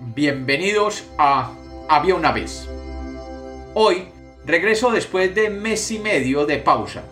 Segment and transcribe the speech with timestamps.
[0.00, 1.52] Bienvenidos a
[1.88, 2.68] Había una vez.
[3.74, 4.08] Hoy
[4.44, 7.04] regreso después de mes y medio de pausa,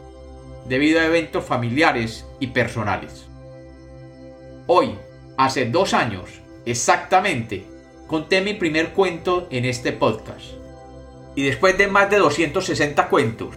[0.68, 3.26] debido a eventos familiares y personales.
[4.66, 4.98] Hoy,
[5.38, 6.28] hace dos años,
[6.66, 7.64] exactamente,
[8.08, 10.46] conté mi primer cuento en este podcast.
[11.36, 13.54] Y después de más de 260 cuentos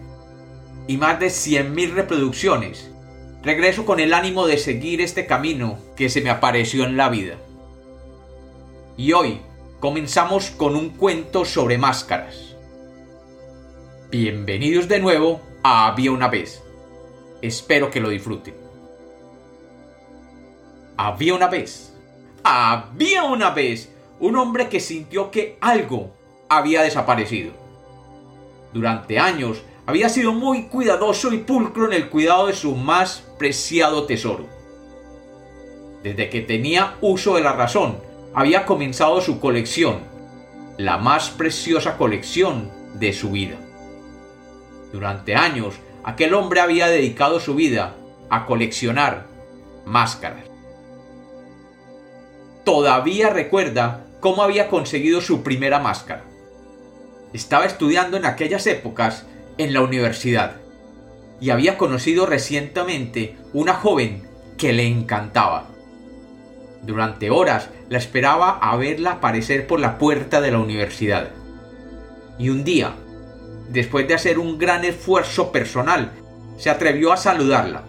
[0.86, 2.92] y más de 100.000 reproducciones,
[3.42, 7.38] regreso con el ánimo de seguir este camino que se me apareció en la vida.
[8.98, 9.42] Y hoy
[9.82, 12.56] comenzamos con un cuento sobre máscaras.
[14.10, 16.64] Bienvenidos de nuevo a Había una vez.
[17.42, 18.56] Espero que lo disfruten.
[20.96, 21.94] Había una vez.
[22.44, 26.12] Había una vez un hombre que sintió que algo
[26.48, 27.52] había desaparecido.
[28.72, 34.06] Durante años había sido muy cuidadoso y pulcro en el cuidado de su más preciado
[34.06, 34.46] tesoro.
[36.02, 37.98] Desde que tenía uso de la razón,
[38.36, 40.00] había comenzado su colección,
[40.78, 43.56] la más preciosa colección de su vida.
[44.92, 47.96] Durante años, aquel hombre había dedicado su vida
[48.30, 49.28] a coleccionar
[49.86, 50.44] máscaras.
[52.66, 56.24] Todavía recuerda cómo había conseguido su primera máscara.
[57.32, 59.26] Estaba estudiando en aquellas épocas
[59.58, 60.58] en la universidad
[61.40, 65.75] y había conocido recientemente una joven que le encantaba.
[66.86, 71.30] Durante horas la esperaba a verla aparecer por la puerta de la universidad.
[72.38, 72.96] Y un día,
[73.70, 76.12] después de hacer un gran esfuerzo personal,
[76.58, 77.84] se atrevió a saludarla.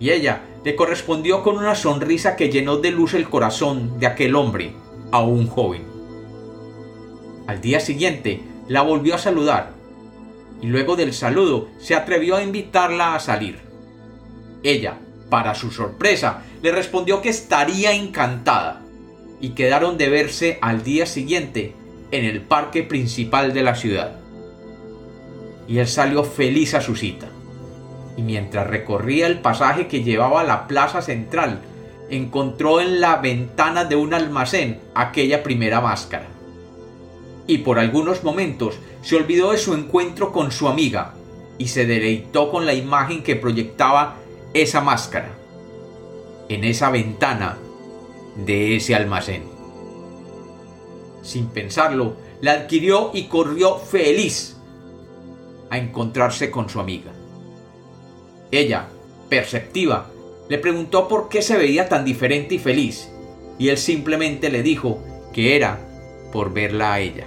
[0.00, 4.34] Y ella le correspondió con una sonrisa que llenó de luz el corazón de aquel
[4.34, 4.72] hombre,
[5.12, 5.84] aún joven.
[7.46, 9.76] Al día siguiente la volvió a saludar
[10.60, 13.60] y luego del saludo se atrevió a invitarla a salir.
[14.62, 18.82] Ella, para su sorpresa, le respondió que estaría encantada
[19.40, 21.74] y quedaron de verse al día siguiente
[22.10, 24.20] en el parque principal de la ciudad.
[25.68, 27.28] Y él salió feliz a su cita.
[28.16, 31.60] Y mientras recorría el pasaje que llevaba a la plaza central,
[32.08, 36.26] encontró en la ventana de un almacén aquella primera máscara.
[37.46, 41.14] Y por algunos momentos se olvidó de su encuentro con su amiga
[41.58, 44.16] y se deleitó con la imagen que proyectaba
[44.62, 45.36] esa máscara
[46.48, 47.58] en esa ventana
[48.36, 49.44] de ese almacén.
[51.22, 54.56] Sin pensarlo, la adquirió y corrió feliz
[55.70, 57.12] a encontrarse con su amiga.
[58.50, 58.88] Ella,
[59.28, 60.08] perceptiva,
[60.48, 63.10] le preguntó por qué se veía tan diferente y feliz,
[63.58, 65.02] y él simplemente le dijo
[65.32, 65.80] que era
[66.32, 67.26] por verla a ella.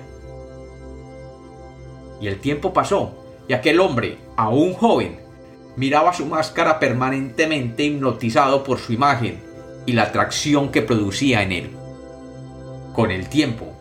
[2.22, 3.14] Y el tiempo pasó,
[3.48, 5.20] y aquel hombre, aún joven,
[5.80, 9.42] miraba su máscara permanentemente hipnotizado por su imagen
[9.86, 11.70] y la atracción que producía en él.
[12.94, 13.80] Con el tiempo,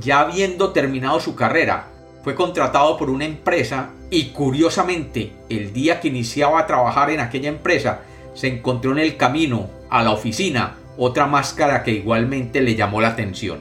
[0.00, 1.88] ya habiendo terminado su carrera,
[2.22, 7.50] fue contratado por una empresa y curiosamente el día que iniciaba a trabajar en aquella
[7.50, 8.00] empresa
[8.32, 13.08] se encontró en el camino a la oficina otra máscara que igualmente le llamó la
[13.08, 13.58] atención.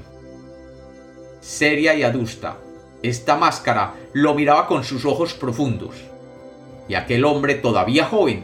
[1.41, 2.59] Seria y adusta,
[3.01, 6.12] esta máscara lo miraba con sus ojos profundos
[6.87, 8.43] y aquel hombre todavía joven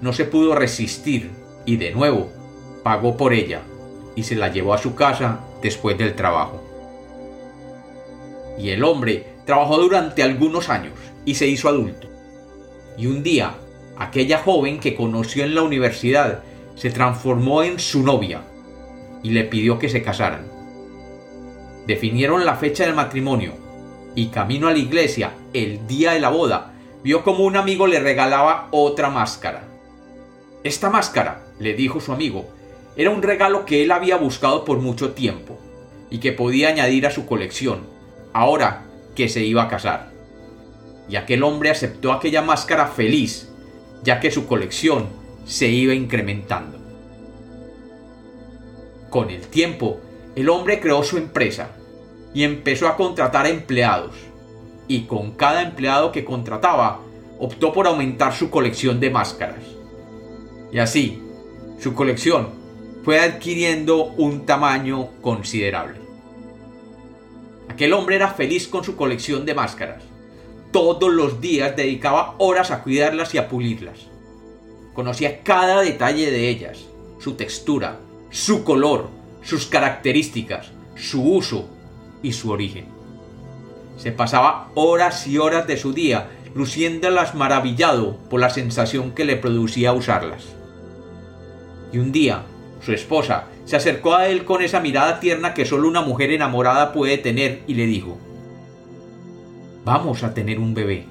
[0.00, 1.30] no se pudo resistir
[1.64, 2.30] y de nuevo
[2.82, 3.62] pagó por ella
[4.14, 6.62] y se la llevó a su casa después del trabajo.
[8.58, 10.94] Y el hombre trabajó durante algunos años
[11.24, 12.08] y se hizo adulto.
[12.98, 13.54] Y un día,
[13.96, 16.42] aquella joven que conoció en la universidad
[16.74, 18.42] se transformó en su novia
[19.22, 20.46] y le pidió que se casaran.
[21.86, 23.54] Definieron la fecha del matrimonio
[24.14, 26.71] y camino a la iglesia el día de la boda
[27.02, 29.64] vio como un amigo le regalaba otra máscara.
[30.62, 32.46] Esta máscara, le dijo su amigo,
[32.96, 35.58] era un regalo que él había buscado por mucho tiempo
[36.10, 37.86] y que podía añadir a su colección,
[38.32, 38.84] ahora
[39.16, 40.12] que se iba a casar.
[41.08, 43.48] Y aquel hombre aceptó aquella máscara feliz,
[44.04, 45.08] ya que su colección
[45.44, 46.78] se iba incrementando.
[49.10, 50.00] Con el tiempo,
[50.36, 51.70] el hombre creó su empresa
[52.32, 54.14] y empezó a contratar empleados
[54.88, 57.00] y con cada empleado que contrataba
[57.38, 59.64] optó por aumentar su colección de máscaras.
[60.72, 61.22] Y así,
[61.78, 62.48] su colección
[63.04, 66.00] fue adquiriendo un tamaño considerable.
[67.68, 70.02] Aquel hombre era feliz con su colección de máscaras.
[70.70, 74.06] Todos los días dedicaba horas a cuidarlas y a pulirlas.
[74.94, 76.84] Conocía cada detalle de ellas,
[77.18, 77.98] su textura,
[78.30, 79.08] su color,
[79.42, 81.68] sus características, su uso
[82.22, 82.86] y su origen.
[84.02, 89.36] Se pasaba horas y horas de su día luciéndolas maravillado por la sensación que le
[89.36, 90.42] producía usarlas.
[91.92, 92.42] Y un día,
[92.84, 96.92] su esposa se acercó a él con esa mirada tierna que solo una mujer enamorada
[96.92, 98.18] puede tener y le dijo,
[99.84, 101.06] Vamos a tener un bebé.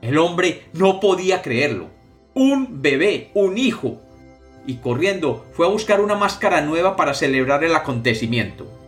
[0.00, 1.88] El hombre no podía creerlo.
[2.34, 4.00] Un bebé, un hijo.
[4.64, 8.79] Y corriendo fue a buscar una máscara nueva para celebrar el acontecimiento.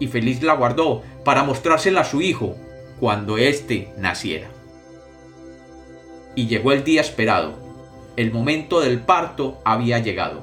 [0.00, 2.56] Y feliz la guardó para mostrársela a su hijo
[2.98, 4.48] cuando éste naciera.
[6.34, 7.54] Y llegó el día esperado.
[8.16, 10.42] El momento del parto había llegado.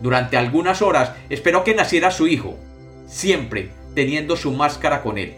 [0.00, 2.56] Durante algunas horas esperó que naciera su hijo,
[3.06, 5.36] siempre teniendo su máscara con él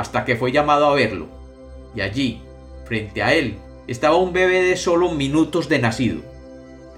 [0.00, 1.28] hasta que fue llamado a verlo,
[1.94, 2.40] y allí,
[2.86, 6.22] frente a él, estaba un bebé de solo minutos de nacido,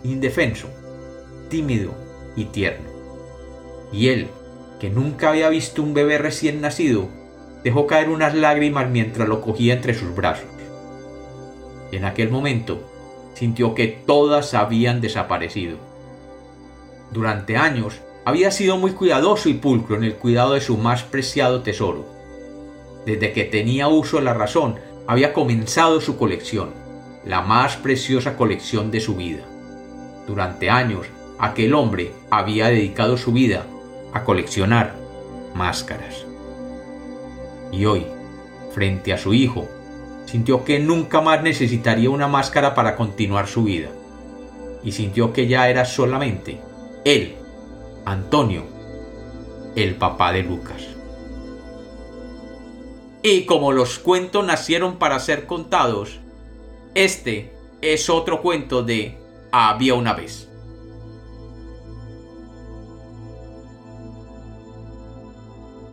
[0.04, 0.68] indefenso,
[1.48, 1.92] tímido
[2.36, 2.88] y tierno.
[3.92, 4.28] Y él,
[4.82, 7.06] que nunca había visto un bebé recién nacido,
[7.62, 10.48] dejó caer unas lágrimas mientras lo cogía entre sus brazos.
[11.92, 12.82] Y en aquel momento
[13.34, 15.76] sintió que todas habían desaparecido.
[17.12, 21.62] Durante años había sido muy cuidadoso y pulcro en el cuidado de su más preciado
[21.62, 22.04] tesoro,
[23.06, 26.70] desde que tenía uso de la razón, había comenzado su colección,
[27.24, 29.44] la más preciosa colección de su vida.
[30.26, 31.06] Durante años,
[31.38, 33.64] aquel hombre había dedicado su vida
[34.12, 34.94] a coleccionar
[35.54, 36.24] máscaras.
[37.70, 38.06] Y hoy,
[38.72, 39.68] frente a su hijo,
[40.26, 43.88] sintió que nunca más necesitaría una máscara para continuar su vida.
[44.82, 46.60] Y sintió que ya era solamente
[47.04, 47.36] él,
[48.04, 48.64] Antonio,
[49.76, 50.82] el papá de Lucas.
[53.22, 56.18] Y como los cuentos nacieron para ser contados,
[56.94, 59.16] este es otro cuento de
[59.52, 60.48] Había una vez.